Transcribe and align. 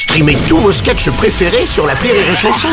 Streamez 0.00 0.38
tous 0.48 0.56
vos 0.56 0.72
sketchs 0.72 1.10
préférés 1.10 1.66
sur 1.66 1.86
la 1.86 1.92
Rire 1.92 2.14
et 2.14 2.34
Chanson. 2.34 2.68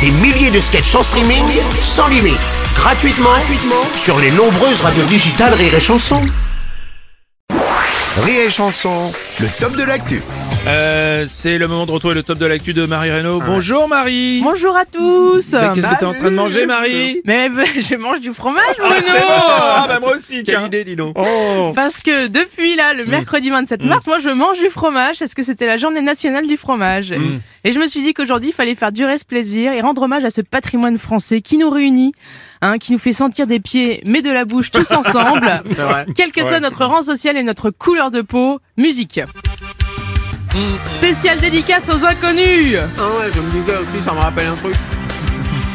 Des 0.00 0.10
milliers 0.22 0.50
de 0.50 0.58
sketchs 0.58 0.94
en 0.94 1.02
streaming, 1.02 1.44
sans 1.82 2.08
limite, 2.08 2.40
gratuitement, 2.74 3.28
gratuitement 3.28 3.84
sur 3.94 4.18
les 4.18 4.30
nombreuses 4.30 4.80
radios 4.80 5.04
digitales 5.04 5.52
Rire 5.52 5.74
et 5.74 5.80
Chanson. 5.80 6.22
Rire 8.22 8.40
et 8.46 8.50
Chanson, 8.50 9.12
le 9.40 9.48
top 9.60 9.76
de 9.76 9.82
l'actu. 9.82 10.22
Euh, 10.66 11.26
c'est 11.28 11.58
le 11.58 11.68
moment 11.68 11.84
de 11.84 11.90
retrouver 11.90 12.14
le 12.14 12.22
top 12.22 12.38
de 12.38 12.46
l'actu 12.46 12.72
de 12.72 12.86
Marie 12.86 13.10
Reynaud. 13.10 13.42
Bonjour 13.44 13.88
Marie 13.88 14.40
Bonjour 14.42 14.76
à 14.76 14.84
tous 14.84 15.52
Mais 15.52 15.72
Qu'est-ce 15.74 15.88
que 15.88 15.98
t'es 15.98 16.04
en 16.06 16.14
train 16.14 16.30
de 16.30 16.36
manger 16.36 16.66
Marie? 16.66 17.20
Mais 17.24 17.48
bah, 17.48 17.64
je 17.80 17.96
mange 17.96 18.20
du 18.20 18.32
fromage, 18.32 18.76
Bruno 18.78 19.12
Idée, 20.30 20.84
dis 20.84 20.96
donc. 20.96 21.16
Oh 21.18 21.72
Parce 21.74 22.00
que 22.00 22.26
depuis 22.26 22.76
là, 22.76 22.94
le 22.94 23.04
mercredi 23.06 23.50
27 23.50 23.82
mars, 23.84 24.06
moi 24.06 24.18
je 24.18 24.30
mange 24.30 24.58
du 24.58 24.68
fromage 24.68 25.18
parce 25.18 25.34
que 25.34 25.42
c'était 25.42 25.66
la 25.66 25.76
journée 25.76 26.00
nationale 26.02 26.46
du 26.46 26.56
fromage. 26.56 27.12
Et 27.64 27.72
je 27.72 27.78
me 27.78 27.86
suis 27.86 28.00
dit 28.00 28.14
qu'aujourd'hui, 28.14 28.50
il 28.50 28.54
fallait 28.54 28.74
faire 28.74 28.92
durer 28.92 29.18
ce 29.18 29.24
plaisir 29.24 29.72
et 29.72 29.80
rendre 29.80 30.02
hommage 30.02 30.24
à 30.24 30.30
ce 30.30 30.40
patrimoine 30.40 30.98
français 30.98 31.40
qui 31.40 31.58
nous 31.58 31.70
réunit, 31.70 32.12
hein, 32.60 32.78
qui 32.78 32.92
nous 32.92 32.98
fait 32.98 33.12
sentir 33.12 33.46
des 33.46 33.60
pieds 33.60 34.02
mais 34.04 34.22
de 34.22 34.30
la 34.30 34.44
bouche 34.44 34.70
tous 34.70 34.92
ensemble. 34.92 35.62
Quel 36.14 36.32
que 36.32 36.46
soit 36.46 36.60
notre 36.60 36.84
rang 36.84 37.02
social 37.02 37.36
et 37.36 37.42
notre 37.42 37.70
couleur 37.70 38.10
de 38.10 38.22
peau, 38.22 38.60
musique. 38.76 39.20
Spéciale 40.96 41.40
dédicace 41.40 41.88
aux 41.88 42.04
inconnus 42.04 42.76
Ah 42.98 43.02
ouais, 43.18 43.30
je 43.34 43.40
me 43.40 43.50
disais 43.52 43.76
aussi, 43.78 44.04
ça 44.04 44.12
me 44.12 44.18
rappelle 44.18 44.46
un 44.46 44.54
truc. 44.56 44.74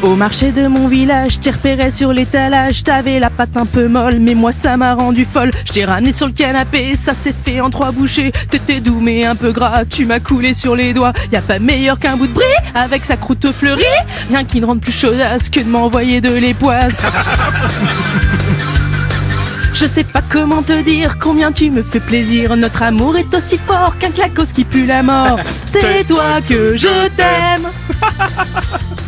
Au 0.04 0.16
marché 0.16 0.52
de 0.52 0.68
mon 0.68 0.88
village, 0.88 1.40
t'y 1.40 1.50
repérais 1.50 1.90
sur 1.90 2.14
l'étalage, 2.14 2.84
t'avais 2.84 3.20
la 3.20 3.32
patte 3.32 3.58
un 3.58 3.66
peu 3.66 3.88
molle, 3.88 4.20
mais 4.20 4.36
moi 4.36 4.52
ça 4.52 4.78
m'a 4.78 4.94
rendu 4.94 5.26
folle. 5.26 5.50
J't'ai 5.66 5.86
ramené 5.86 6.12
sur 6.12 6.28
le 6.28 6.34
canapé, 6.34 6.96
ça 6.96 7.16
s'est 7.16 7.34
fait 7.34 7.62
en 7.62 7.72
trois 7.72 7.92
bouchées. 7.92 8.32
T'étais 8.52 8.80
doux 8.80 9.00
mais 9.02 9.26
un 9.26 9.36
peu 9.36 9.52
gras, 9.52 9.86
tu 9.86 10.06
m'as 10.06 10.20
coulé 10.20 10.54
sur 10.54 10.76
les 10.76 10.94
doigts. 10.94 11.14
Y 11.32 11.38
a 11.38 11.42
pas 11.42 11.58
meilleur 11.58 11.98
qu'un 11.98 12.16
bout 12.16 12.28
de 12.28 12.34
brie 12.34 12.46
avec 12.76 13.06
sa 13.06 13.18
croûte 13.18 13.52
fleurie. 13.52 13.84
Rien 14.30 14.44
qui 14.44 14.62
ne 14.62 14.68
rende 14.68 14.82
plus 14.82 14.92
chaudasse 14.92 15.50
que 15.50 15.62
de 15.62 15.68
m'envoyer 15.68 16.22
de 16.22 16.32
l'époisse. 16.32 17.04
Je 19.74 19.86
sais 19.88 20.04
pas 20.04 20.22
comment 20.32 20.62
te 20.62 20.80
dire 20.84 21.18
combien 21.20 21.52
tu 21.52 21.72
me 21.72 21.82
fais 21.82 22.00
plaisir. 22.00 22.56
Notre 22.56 22.84
amour 22.84 23.18
est 23.18 23.34
aussi 23.34 23.58
fort 23.58 23.98
qu'un 23.98 24.12
clacos 24.12 24.54
qui 24.54 24.64
pue 24.64 24.86
la 24.86 25.02
mort. 25.02 25.40
C'est 25.66 26.06
toi 26.08 26.40
que 26.48 26.78
je 26.78 27.08
t'aime. 27.16 27.68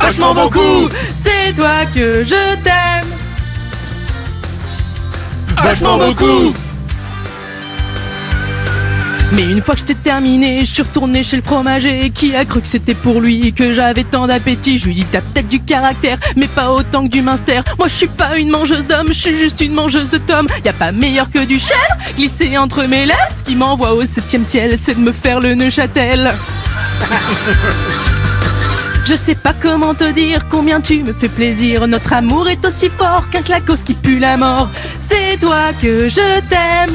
Vachement 0.00 0.34
beaucoup, 0.34 0.88
c'est 1.14 1.54
toi 1.54 1.84
que 1.94 2.24
je 2.24 2.62
t'aime. 2.62 3.06
Vachement 5.62 5.98
beaucoup. 5.98 6.54
Mais 9.32 9.42
une 9.42 9.60
fois 9.60 9.74
que 9.74 9.80
j'étais 9.80 9.94
terminé, 9.94 10.60
je 10.60 10.72
suis 10.72 10.82
retourné 10.82 11.22
chez 11.22 11.36
le 11.36 11.42
fromager 11.42 12.10
qui 12.10 12.34
a 12.34 12.44
cru 12.46 12.62
que 12.62 12.68
c'était 12.68 12.94
pour 12.94 13.20
lui 13.20 13.52
que 13.52 13.74
j'avais 13.74 14.04
tant 14.04 14.26
d'appétit. 14.26 14.78
Je 14.78 14.86
lui 14.86 14.94
dis 14.94 15.04
t'as 15.04 15.20
peut-être 15.20 15.48
du 15.48 15.60
caractère, 15.60 16.18
mais 16.36 16.46
pas 16.46 16.72
autant 16.72 17.02
que 17.06 17.12
du 17.12 17.20
minster. 17.20 17.60
Moi 17.78 17.88
je 17.88 17.94
suis 17.94 18.06
pas 18.06 18.38
une 18.38 18.48
mangeuse 18.48 18.86
d'hommes, 18.86 19.08
je 19.08 19.18
suis 19.18 19.36
juste 19.36 19.60
une 19.60 19.74
mangeuse 19.74 20.08
de 20.10 20.18
tomes. 20.18 20.48
Y 20.64 20.68
a 20.70 20.72
pas 20.72 20.92
meilleur 20.92 21.30
que 21.30 21.44
du 21.44 21.58
chèvre 21.58 21.98
glissé 22.16 22.56
entre 22.56 22.84
mes 22.84 23.04
lèvres. 23.04 23.18
Ce 23.36 23.42
qui 23.42 23.54
m'envoie 23.54 23.92
au 23.92 24.04
septième 24.04 24.44
ciel, 24.44 24.78
c'est 24.80 24.94
de 24.94 25.00
me 25.00 25.12
faire 25.12 25.40
le 25.40 25.54
Neuchâtel. 25.54 26.32
Je 29.08 29.14
sais 29.14 29.34
pas 29.34 29.54
comment 29.62 29.94
te 29.94 30.12
dire 30.12 30.46
combien 30.50 30.82
tu 30.82 31.02
me 31.02 31.14
fais 31.14 31.30
plaisir. 31.30 31.88
Notre 31.88 32.12
amour 32.12 32.46
est 32.46 32.62
aussi 32.66 32.90
fort 32.90 33.30
qu'un 33.30 33.40
clacos 33.40 33.82
qui 33.82 33.94
pue 33.94 34.18
la 34.18 34.36
mort. 34.36 34.70
C'est 35.00 35.40
toi 35.40 35.72
que 35.80 36.10
je 36.10 36.40
t'aime. 36.50 36.94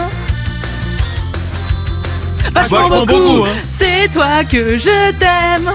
Vachement, 2.51 2.77
Vachement 2.77 2.89
beaucoup, 2.99 3.13
beaucoup, 3.13 3.45
hein. 3.47 3.53
c'est 3.67 4.13
toi 4.13 4.43
que 4.43 4.77
je 4.77 5.11
t'aime. 5.17 5.71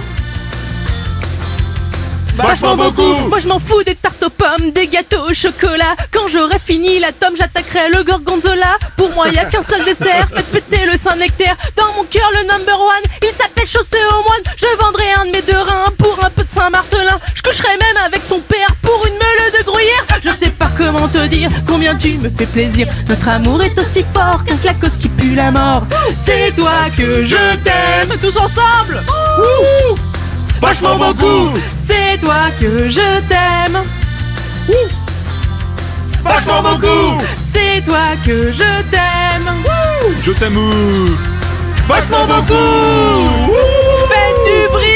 Vachement 2.38 2.76
beaucoup 2.76 3.14
Moi 3.28 3.40
je 3.40 3.48
m'en 3.48 3.58
fous 3.58 3.82
des 3.82 3.94
tartes 3.94 4.22
aux 4.22 4.30
pommes, 4.30 4.70
des 4.70 4.86
gâteaux 4.86 5.28
au 5.28 5.34
chocolat. 5.34 5.94
Quand 6.12 6.28
j'aurai 6.32 6.58
fini 6.58 7.00
la 7.00 7.12
tome, 7.12 7.34
j'attaquerai 7.36 7.90
le 7.90 8.04
gorgonzola. 8.04 8.76
Pour 8.96 9.12
moi, 9.14 9.28
y 9.28 9.38
a 9.38 9.44
qu'un 9.44 9.62
seul 9.62 9.84
dessert, 9.84 10.28
faites 10.34 10.46
péter 10.46 10.86
le 10.90 10.96
Saint-Nectaire. 10.96 11.56
Dans 11.76 11.92
mon 11.96 12.04
cœur, 12.04 12.28
le 12.34 12.46
number 12.46 12.78
one, 12.80 13.10
il 13.22 13.30
s'appelle 13.30 13.66
chaussée 13.66 13.98
au 14.10 14.22
moine. 14.22 14.42
Je 14.56 14.66
vendrai 14.80 15.04
un 15.20 15.26
de 15.26 15.30
mes 15.32 15.42
deux 15.42 15.58
reins 15.58 15.92
pour 15.98 16.24
un 16.24 16.30
peu 16.30 16.44
de 16.44 16.48
Saint-Marcelin. 16.48 17.16
Je 17.34 17.42
coucherai 17.42 17.76
même 17.76 18.04
avec 18.06 18.26
ton 18.28 18.40
père 18.40 18.68
pour 18.82 19.04
une 19.06 19.14
meule 19.14 19.52
de 19.58 19.64
gruyère. 19.64 20.04
Je 20.24 20.30
sais 20.30 20.50
pas 20.50 20.70
comment 20.76 21.08
te 21.08 21.26
dire 21.26 21.50
combien 21.66 21.96
tu 21.96 22.18
me 22.18 22.30
fais 22.30 22.46
plaisir. 22.46 22.86
Notre 23.08 23.28
amour 23.28 23.62
est 23.62 23.78
aussi 23.78 24.04
fort 24.14 24.44
qu'un 24.44 24.56
clacos 24.56 24.96
qui 24.98 25.08
pue 25.08 25.34
la 25.34 25.50
mort. 25.50 25.82
C'est 26.16 26.54
toi 26.54 26.88
que 26.96 27.24
je 27.24 27.36
t'aime, 27.64 28.16
tous 28.20 28.36
ensemble. 28.36 29.02
Ouh. 29.38 30.17
Vachement 30.60 30.96
beaucoup. 30.96 31.52
C'est 31.76 32.18
toi 32.20 32.50
que 32.60 32.88
je 32.88 33.20
t'aime. 33.28 33.78
Vachement 36.24 36.62
beaucoup. 36.62 37.22
C'est 37.40 37.84
toi 37.84 38.16
que 38.24 38.52
je 38.52 38.90
t'aime. 38.90 39.50
Je 40.22 40.32
t'aime. 40.32 40.58
Vachement 41.86 42.26
beaucoup. 42.26 43.28
Faites 44.08 44.40
du 44.46 44.68
bruit. 44.72 44.88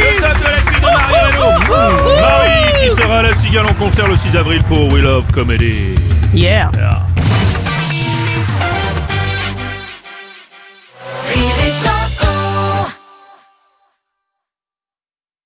Le 0.00 0.20
top 0.20 0.36
de 0.38 0.44
l'actu 0.44 0.74
de 0.74 0.86
Marie 0.86 2.20
Marie 2.20 2.94
qui 2.96 3.02
sera 3.02 3.18
à 3.18 3.22
la 3.22 3.36
Cigale 3.36 3.66
en 3.66 3.74
concert 3.74 4.08
le 4.08 4.16
6 4.16 4.36
avril 4.36 4.62
pour 4.64 4.92
We 4.92 5.02
Love 5.02 5.24
Comedy. 5.32 5.94
Yeah. 6.34 6.70
Ah. 6.82 7.05